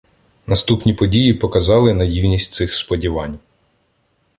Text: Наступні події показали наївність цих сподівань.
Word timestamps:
Наступні 0.47 0.93
події 0.93 1.33
показали 1.33 1.93
наївність 1.93 2.53
цих 2.53 2.73
сподівань. 2.73 3.39